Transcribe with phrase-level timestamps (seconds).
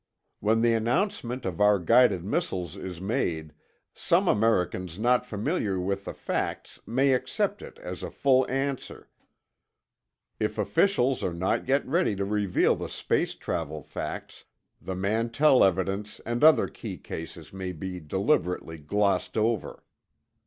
[0.39, 3.53] When the announcement of our guided missiles is made,
[3.93, 9.11] some Americans not familiar with the facts may accept it as a full answer.
[10.39, 14.45] If officials are not yet ready to reveal the space travel facts,
[14.81, 19.83] the Mantell evidence and other key cases may be deliberately glossed over.